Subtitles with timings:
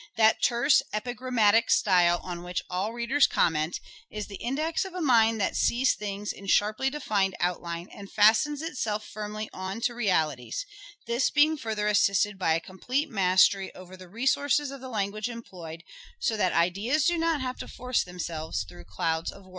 [0.17, 5.39] That terse epigrammatic style, on which all readers comment, is the index of a mind
[5.39, 10.65] that sees things in sharply defined outline and fastens itself firmly on to realities,
[11.05, 15.83] this being further assisted by a complete mastery over the resources of the language employed,
[16.19, 19.49] so that ideas do not have to force themselves through clouds of words.